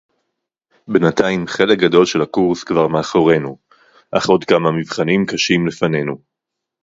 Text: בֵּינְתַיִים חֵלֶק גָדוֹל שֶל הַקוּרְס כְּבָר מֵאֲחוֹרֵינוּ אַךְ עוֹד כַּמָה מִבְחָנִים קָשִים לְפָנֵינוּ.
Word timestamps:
בֵּינְתַיִים 0.87 1.47
חֵלֶק 1.47 1.79
גָדוֹל 1.79 2.05
שֶל 2.05 2.21
הַקוּרְס 2.21 2.63
כְּבָר 2.63 2.87
מֵאֲחוֹרֵינוּ 2.87 3.57
אַךְ 4.13 4.25
עוֹד 4.29 4.43
כַּמָה 4.43 4.71
מִבְחָנִים 4.71 5.25
קָשִים 5.25 5.67
לְפָנֵינוּ. 5.67 6.15